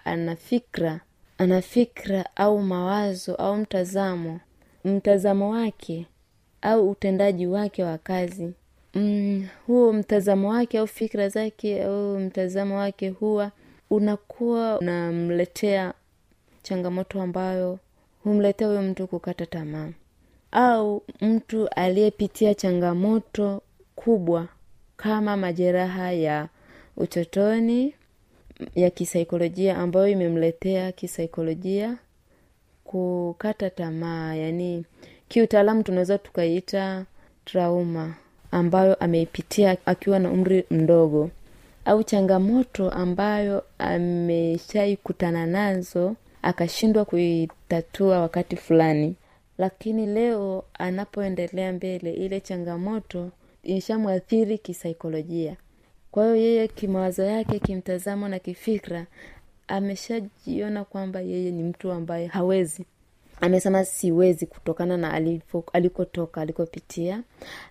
ana 0.05 0.35
fikra 0.35 0.99
ana 1.37 1.61
fikra 1.61 2.25
au 2.35 2.61
mawazo 2.61 3.35
au 3.35 3.55
mtazamo 3.57 4.39
mtazamo 4.85 5.49
wake 5.49 6.05
au 6.61 6.89
utendaji 6.89 7.47
wake 7.47 7.83
wa 7.83 7.97
kazi. 7.97 8.53
Mm, 8.93 9.47
huo 9.67 9.93
mtazamo 9.93 10.49
wake 10.49 10.79
au 10.79 10.87
fikra 10.87 11.29
zake 11.29 11.83
au 11.83 12.19
mtazamo 12.19 12.77
wake 12.77 13.09
huwa 13.09 13.51
unakuwa 13.89 14.79
unamletea 14.79 15.93
changamoto 16.63 17.21
ambayo 17.21 17.79
humletea 18.23 18.67
huyo 18.67 18.81
mtu 18.81 19.07
kukata 19.07 19.45
tamaa. 19.45 19.89
Au 20.51 21.03
mtu 21.21 21.67
aliyepitia 21.69 22.53
changamoto 22.55 23.61
kubwa 23.95 24.47
kama 24.97 25.37
majeraha 25.37 26.11
ya 26.11 26.49
utotoni 26.97 27.93
ya 28.75 28.89
kisaikolojia 28.89 29.77
ambayo 29.77 30.07
imemletea 30.07 30.91
kisaikolojia 30.91 31.97
kukata 32.85 33.69
tamaa 33.69 34.35
yani 34.35 34.85
kiutaalamu 35.27 35.83
tunaweza 35.83 36.17
tukaiita 36.17 37.05
trauma 37.45 38.13
ambayo 38.51 38.95
ameipitia 38.95 39.77
akiwa 39.85 40.19
na 40.19 40.31
umri 40.31 40.65
mdogo 40.71 41.29
au 41.85 42.03
changamoto 42.03 42.89
ambayo 42.89 43.63
ameshaikutana 43.77 45.45
nazo 45.45 46.15
akashindwa 46.41 47.05
kuitatua 47.05 48.19
wakati 48.19 48.55
fulani. 48.55 49.15
Lakini 49.57 50.05
leo 50.05 50.63
anapoendelea 50.73 51.73
mbele 51.73 52.13
ile 52.13 52.39
changamoto 52.39 53.29
ishamwathiri 53.63 54.57
kisaikolojia. 54.57 55.55
Kwa 56.11 56.23
hiyo 56.23 56.35
yeye 56.35 56.67
kimawazo 56.67 57.23
yake 57.23 57.59
kimtazamo 57.59 58.27
na 58.27 58.39
kifikra 58.39 59.05
ameshajiona 59.67 60.83
kwamba 60.83 61.21
yeye 61.21 61.51
ni 61.51 61.63
mtu 61.63 61.91
ambaye 61.91 62.27
hawezi. 62.27 62.85
Amesema 63.41 63.85
siwezi 63.85 64.45
kutokana 64.45 64.97
na 64.97 65.13
alipo, 65.13 65.63
alikotoka 65.73 66.41
alikopitia. 66.41 67.21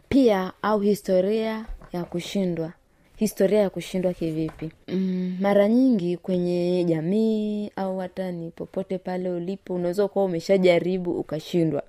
Pia 0.08 0.52
au 0.62 0.80
historia 0.80 1.66
ya 1.92 2.04
kushindwa. 2.04 2.72
Historia 3.16 3.60
ya 3.60 3.70
kushindwa 3.70 4.12
kivipi? 4.14 4.70
Mm, 4.88 5.36
mara 5.40 5.68
nyingi 5.68 6.16
kwenye 6.16 6.84
jamii 6.84 7.70
au 7.76 7.98
hata 7.98 8.32
ni 8.32 8.50
popote 8.50 8.98
pale 8.98 9.30
ulipo 9.30 9.74
unaweza 9.74 10.08
kuwa 10.08 10.24
umeshajaribu 10.24 11.18
ukashindwa. 11.18 11.82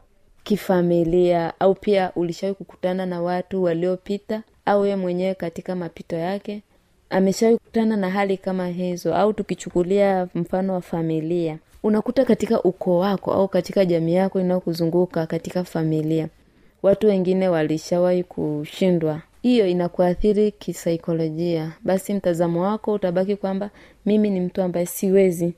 Kifamilia 0.44 1.60
au 1.60 1.76
pia 1.76 2.12
ulishawahi 2.16 2.56
kukutana 2.56 3.06
na 3.06 3.22
watu 3.22 3.64
waliopita 3.64 4.44
au 4.66 4.86
ye 4.86 4.96
mwenyewe 4.96 5.34
katika 5.36 5.76
mapito 5.76 6.16
yake 6.16 6.62
ameshawahi 7.10 7.58
kukutana 7.58 7.98
na 7.98 8.10
hali 8.10 8.38
kama 8.38 8.68
hizo 8.68 9.16
au 9.16 9.34
tukichukulia 9.34 10.28
mfano 10.36 10.74
wa 10.74 10.82
familia. 10.82 11.58
Unakuta 11.84 12.26
katika 12.26 12.64
ukoo 12.64 12.98
wako 13.00 13.34
au 13.34 13.48
katika 13.48 13.86
jamii 13.86 14.14
yako 14.14 14.40
inayokuzunguka 14.42 15.26
katika 15.28 15.64
familia 15.64 16.30
watu 16.84 17.08
wengine 17.08 17.48
walishawahi 17.50 18.24
kushindwa. 18.24 19.22
Hiyo 19.42 19.68
inakuathiri 19.68 20.52
kisaikolojia. 20.52 21.72
Basi 21.84 22.14
mtazamo 22.14 22.62
wako 22.62 22.94
utabaki 22.94 23.36
kwamba 23.36 23.70
mimi 24.06 24.30
ni 24.30 24.40
mtu 24.40 24.62
ambaye 24.62 24.86
siwezi. 24.86 25.54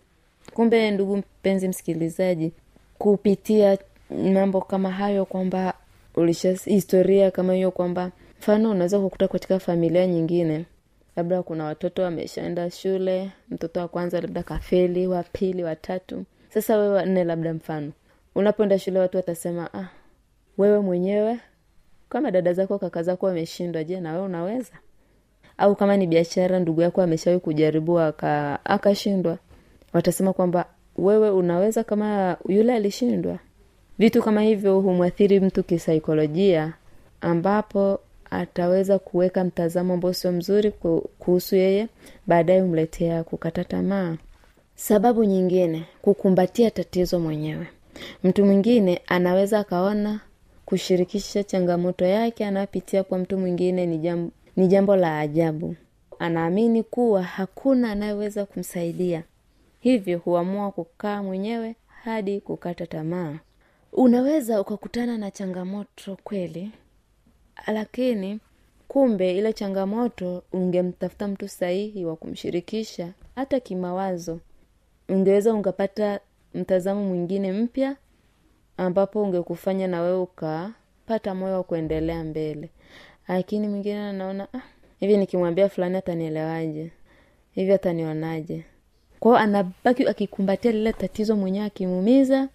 Kumbe 0.53 0.91
ndugu 0.91 1.17
mpenzi 1.17 1.67
msikilizaji 1.67 2.51
kupitia 2.97 3.77
mambo 4.33 4.61
kama 4.61 4.91
hayo 4.91 5.25
kwamba 5.25 5.73
ulisha 6.15 6.51
historia 6.65 7.31
kama 7.31 7.53
hiyo 7.53 7.71
kwamba 7.71 8.11
mfano 8.39 8.71
unaweza 8.71 8.99
kukuta 8.99 9.27
katika 9.27 9.59
familia 9.59 10.07
nyingine 10.07 10.65
labda 11.17 11.43
kuna 11.43 11.63
watoto 11.63 12.01
wameshaenda 12.01 12.71
shule 12.71 13.31
mtoto 13.49 13.79
wa 13.79 13.87
kwanza 13.87 14.21
labda 14.21 14.43
kafeli 14.43 15.07
wa 15.07 15.23
pili 15.23 15.63
watatu 15.63 16.25
sasa 16.49 16.77
wewe 16.77 16.93
wanne 16.93 17.23
labda 17.23 17.53
mfano. 17.53 17.91
Unapoenda 18.35 18.79
shule 18.79 18.99
watu 18.99 19.17
watasema 19.17 19.73
ah 19.73 19.87
wewe 20.57 20.79
mwenyewe 20.79 21.39
kama 22.09 22.31
dada 22.31 22.53
zako 22.53 22.79
kaka 22.79 23.03
zako 23.03 23.25
wameshindwa 23.25 23.83
je 23.83 23.99
na 23.99 24.21
unaweza? 24.21 24.73
Au 25.57 25.75
kama 25.75 25.97
ni 25.97 26.07
biashara 26.07 26.59
ndugu 26.59 26.81
yako 26.81 27.01
ameshawahi 27.01 27.39
kujaribu 27.41 27.99
aka 27.99 28.59
akashindwa. 28.65 29.37
Watasema 29.93 30.33
kwamba 30.33 30.65
wewe 30.97 31.29
unaweza 31.29 31.83
kama 31.83 32.37
yule 32.49 32.73
alishindwa. 32.73 33.39
Vitu 33.99 34.23
kama 34.23 34.41
hivyo 34.41 34.79
humwathiri 34.79 35.39
mtu 35.39 35.63
kisaikolojia 35.63 36.73
ambapo 37.21 37.99
ataweza 38.31 38.99
kuweka 38.99 39.43
mtazamo 39.43 39.93
ambao 39.93 40.13
sio 40.13 40.31
mzuri 40.31 40.71
kuhusu 41.19 41.55
yeye 41.55 41.87
baadaye 42.27 42.61
humletea 42.61 43.23
kukata 43.23 43.63
tamaa. 43.63 44.17
Sababu 44.75 45.23
nyingine 45.23 45.85
kukumbatia 46.01 46.71
tatizo 46.71 47.19
mwenyewe. 47.19 47.67
Mtu 48.23 48.45
mwingine 48.45 49.01
anaweza 49.07 49.59
akaona 49.59 50.19
kushirikisha 50.65 51.43
changamoto 51.43 52.05
yake 52.05 52.45
anayopitia 52.45 53.03
kwa 53.03 53.17
mtu 53.17 53.37
mwingine 53.37 53.85
ni 53.85 53.97
jambo, 53.97 54.31
ni 54.55 54.67
jambo 54.67 54.95
la 54.95 55.19
ajabu. 55.19 55.75
Anaamini 56.19 56.83
kuwa 56.83 57.23
hakuna 57.23 57.91
anayeweza 57.91 58.45
kumsaidia. 58.45 59.23
Hivyo 59.79 60.17
huamua 60.17 60.71
kukaa 60.71 61.23
mwenyewe 61.23 61.75
hadi 62.03 62.41
kukata 62.41 62.87
tamaa. 62.87 63.35
Unaweza 63.93 64.61
ukakutana 64.61 65.17
na 65.17 65.31
changamoto 65.31 66.17
kweli 66.23 66.71
lakini 67.67 68.39
kumbe 68.87 69.37
ile 69.37 69.53
changamoto 69.53 70.43
ungemtafuta 70.53 71.27
mtu 71.27 71.47
sahihi 71.47 72.05
wa 72.05 72.15
kumshirikisha 72.15 73.13
hata 73.35 73.59
kimawazo 73.59 74.39
ungeweza 75.09 75.53
ungapata 75.53 76.19
mtazamo 76.53 77.03
mwingine 77.03 77.51
mpya 77.51 77.95
ambapo 78.77 79.23
ungekufanya 79.23 79.87
na 79.87 80.01
wewe 80.01 80.19
ukapata 80.19 81.35
moyo 81.35 81.53
wa 81.55 81.63
kuendelea 81.63 82.23
mbele. 82.23 82.69
Lakini 83.27 83.67
mwingine 83.67 83.99
anaona 83.99 84.47
ah, 84.53 84.61
nikimwambia 85.01 85.69
fulani 85.69 85.97
atanielewaje? 85.97 86.91
Hivi 87.51 87.71
atanionaje? 87.73 88.65
Kwao 89.19 89.37
anabaki 89.37 90.07
akikumbatia 90.07 90.71
lile 90.71 90.93
tatizo 90.93 91.35
mwenyewe 91.35 91.65
akimuumiza 91.65 92.49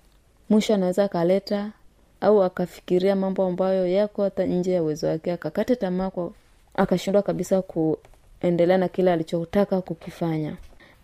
mwisho 0.50 0.74
anaweza 0.74 1.04
akaleta 1.04 1.72
au 2.22 2.42
akafikiria 2.42 3.16
mambo 3.16 3.44
ambayo 3.46 3.86
yako 3.86 4.22
hata 4.22 4.44
nje 4.46 4.72
ya 4.72 4.82
uwezo 4.82 5.06
wake 5.06 5.32
akakata 5.32 5.76
tamaa 5.76 6.10
kwa 6.10 6.32
akashindwa 6.74 7.22
kabisa 7.22 7.62
kuendelea 7.62 8.78
na 8.78 8.88
kile 8.88 9.12
alichotaka 9.12 9.80
kukifanya. 9.80 10.56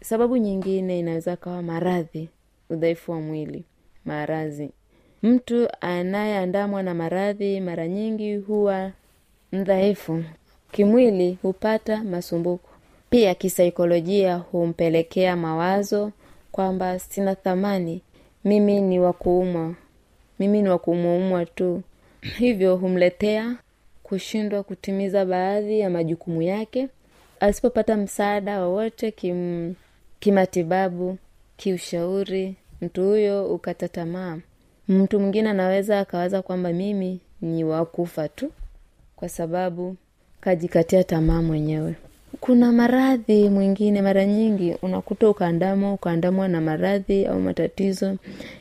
Sababu 0.02 0.36
nyingine 0.36 0.98
inaweza 0.98 1.36
kawa 1.36 1.62
maradhi 1.62 2.28
udhaifu 2.70 3.12
wa 3.12 3.20
mwili 3.20 3.64
maradhi. 4.04 4.70
Mtu 5.22 5.68
anayeandamwa 5.80 6.82
na 6.82 6.94
maradhi 6.94 7.60
mara 7.60 7.88
nyingi 7.88 8.36
huwa 8.36 8.90
mdhaifu. 9.52 10.24
Kimwili 10.72 11.38
hupata 11.42 12.04
masumbuko. 12.04 12.68
Pia 13.10 13.34
kisaikolojia 13.34 14.36
humpelekea 14.36 15.36
mawazo 15.36 16.12
kwamba 16.52 16.98
sina 16.98 17.34
thamani 17.34 18.02
mimi 18.44 18.80
ni 18.80 19.00
wa 19.00 19.12
kuumwa 19.12 19.74
mimi 20.38 20.62
ni 20.62 20.68
wa 20.68 20.78
kuumwaumwa 20.78 21.46
tu. 21.46 21.82
Hivyo 22.38 22.76
humletea 22.76 23.54
kushindwa 24.02 24.62
kutimiza 24.62 25.24
baadhi 25.24 25.80
ya 25.80 25.90
majukumu 25.90 26.42
yake. 26.42 26.88
Asipopata 27.40 27.96
msaada 27.96 28.60
wowote 28.62 29.10
kim, 29.10 29.74
kimatibabu 30.20 31.18
kiushauri 31.56 32.54
mtu 32.80 33.04
huyo 33.08 33.54
ukata 33.54 33.88
tamaa. 33.88 34.38
Mtu 34.88 35.20
mwingine 35.20 35.48
anaweza 35.50 36.00
akawaza 36.00 36.42
kwamba 36.42 36.72
mimi 36.72 37.20
ni 37.42 37.64
wakufa 37.64 38.28
tu 38.28 38.50
kwa 39.16 39.28
sababu 39.28 39.96
kajikatia 40.40 41.04
tamaa 41.04 41.42
mwenyewe. 41.42 41.94
Kuna 42.40 42.72
maradhi 42.72 43.48
mwingine 43.48 44.02
mara 44.02 44.24
nyingi 44.26 44.74
unakuta 44.82 45.28
ukaandamwa 45.30 45.92
ukaandamwa 45.92 46.48
na 46.48 46.60
maradhi 46.60 47.26
au 47.26 47.40
matatizo 47.40 48.16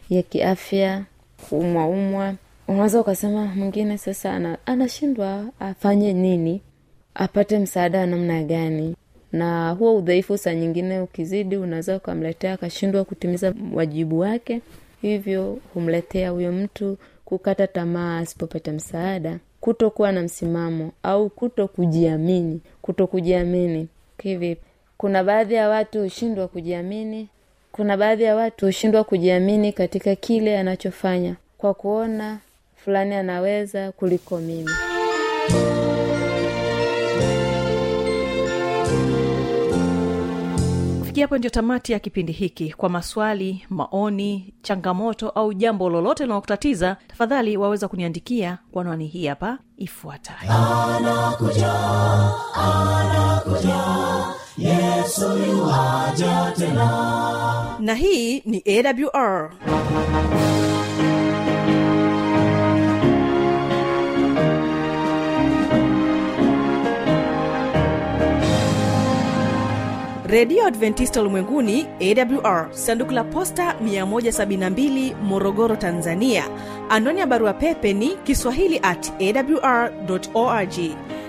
ya 0.09 0.21
kiafya 0.23 1.03
kuumwaumwa 1.49 2.33
unaweza 2.67 3.01
ukasema 3.01 3.45
mwingine 3.45 3.97
sasa 3.97 4.33
ana, 4.33 4.57
anashindwa 4.65 5.45
afanye 5.59 6.13
nini? 6.13 6.61
Apate 7.15 7.59
msaada 7.59 7.99
wa 7.99 8.05
namna 8.05 8.43
gani? 8.43 8.95
Na 9.31 9.71
huo 9.71 9.95
udhaifu 9.97 10.37
saa 10.37 10.53
nyingine 10.53 10.99
ukizidi 10.99 11.57
unaweza 11.57 11.97
ukamletea 11.97 12.53
akashindwa 12.53 13.03
kutimiza 13.05 13.53
wajibu 13.73 14.19
wake. 14.19 14.61
Hivyo 15.01 15.59
humletea 15.73 16.29
huyo 16.29 16.51
mtu 16.51 16.97
kukata 17.25 17.67
tamaa 17.67 18.17
asipopata 18.17 18.71
msaada. 18.71 19.39
Kutokuwa 19.61 20.11
na 20.11 20.21
msimamo 20.21 20.91
au 21.03 21.29
kuto 21.29 21.67
kujiamini 21.67 22.61
kuto 22.81 23.07
kujiamini 23.07 23.87
kivipi? 24.17 24.61
Kuna 24.97 25.23
baadhi 25.23 25.53
ya 25.53 25.69
watu 25.69 26.01
hushindwa 26.03 26.47
kujiamini 26.47 27.27
kuna 27.77 27.97
baadhi 27.97 28.23
ya 28.23 28.35
watu 28.35 28.65
hushindwa 28.65 29.03
kujiamini 29.03 29.73
katika 29.73 30.15
kile 30.15 30.59
anachofanya 30.59 31.35
kwa 31.57 31.73
kuona 31.73 32.37
fulani 32.75 33.15
anaweza 33.15 33.91
kuliko 33.91 34.37
mimi. 34.37 34.71
Kufikia 40.99 41.23
hapo 41.23 41.37
ndio 41.37 41.49
tamati 41.49 41.91
ya 41.93 41.99
kipindi 41.99 42.31
hiki. 42.33 42.73
Kwa 42.73 42.89
maswali 42.89 43.65
maoni 43.69 44.53
changamoto 44.61 45.29
au 45.29 45.53
jambo 45.53 45.89
lolote 45.89 46.23
linalokutatiza 46.23 46.97
tafadhali 47.07 47.57
waweza 47.57 47.87
kuniandikia 47.87 48.57
kwa 48.71 48.81
anwani 48.81 49.07
hii 49.07 49.27
hapa 49.27 49.57
ifuatayo 49.77 50.51
na 57.79 57.93
hii 57.95 58.41
ni 58.45 58.63
awr 59.13 59.51
redio 70.27 70.65
adventista 70.65 71.21
ulimwenguni 71.21 71.85
awr 72.01 72.67
sanduku 72.71 73.11
la 73.13 73.23
posta 73.23 73.75
172 73.83 75.15
morogoro 75.23 75.75
tanzania. 75.75 76.43
Anwani 76.89 77.19
ya 77.19 77.27
barua 77.27 77.53
pepe 77.53 77.93
ni 77.93 78.07
kiswahili 78.09 78.79
at 78.83 79.11
awr 79.21 79.91
org 80.33 80.77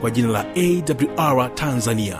kwa 0.00 0.10
jina 0.10 0.28
la 0.28 0.44
awr 0.56 1.54
tanzania. 1.54 2.18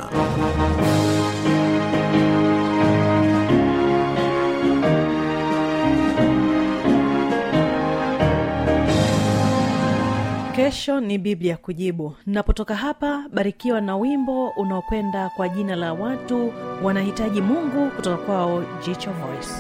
Kesho 10.57 11.01
ni 11.01 11.19
biblia 11.19 11.57
kujibu. 11.57 12.15
Napotoka 12.27 12.75
hapa 12.75 13.25
barikiwa 13.33 13.81
na 13.81 13.97
wimbo 13.97 14.49
unaokwenda 14.49 15.29
kwa 15.37 15.49
jina 15.49 15.77
la 15.77 15.93
watu 15.93 16.53
wanahitaji 16.83 17.41
mungu 17.41 17.91
kutoka 17.91 18.17
kwao 18.17 18.65
jicho 18.87 19.11
voice 19.13 19.51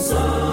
So. 0.00 0.49